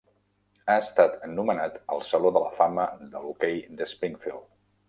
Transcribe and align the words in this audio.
Ha 0.71 0.77
estat 0.83 1.19
nomenat 1.33 1.77
al 1.97 2.03
saló 2.09 2.33
de 2.39 2.43
la 2.47 2.51
fama 2.57 2.89
del 3.15 3.31
hoquei 3.33 3.63
d'Springfield. 3.77 4.53